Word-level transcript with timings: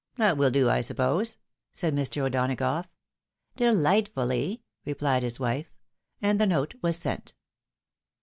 That 0.17 0.35
will 0.35 0.49
do, 0.49 0.67
I 0.67 0.81
suppose?" 0.81 1.37
said 1.79 1.93
Mr. 1.93 2.25
O'Donagough." 2.25 2.85
Delightfully!" 3.55 4.63
replied 4.83 5.21
his 5.21 5.39
wife. 5.39 5.71
And 6.23 6.39
the 6.41 6.47
note 6.47 6.73
was 6.81 6.99
Bent. 7.03 7.35